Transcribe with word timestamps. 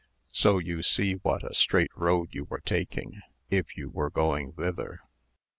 So 0.33 0.57
you 0.57 0.81
see 0.81 1.13
what 1.17 1.43
a 1.47 1.53
straight 1.53 1.91
road 1.95 2.29
you 2.31 2.45
were 2.45 2.61
taking, 2.61 3.21
if 3.51 3.77
you 3.77 3.91
were 3.91 4.09
going 4.09 4.53
thither." 4.53 5.01